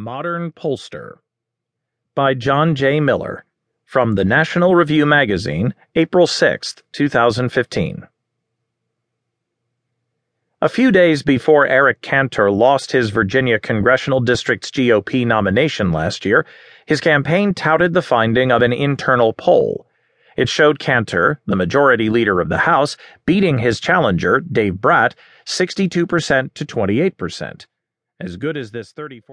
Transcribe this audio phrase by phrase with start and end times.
[0.00, 1.16] Modern Pollster
[2.14, 3.00] by John J.
[3.00, 3.44] Miller
[3.84, 8.06] from the National Review Magazine, April 6, 2015.
[10.62, 16.46] A few days before Eric Cantor lost his Virginia Congressional District's GOP nomination last year,
[16.86, 19.88] his campaign touted the finding of an internal poll.
[20.36, 22.96] It showed Cantor, the majority leader of the House,
[23.26, 27.66] beating his challenger, Dave Bratt, 62% to 28%.
[28.20, 29.22] As good as this 34